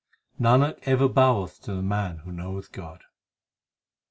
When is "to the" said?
1.61-1.83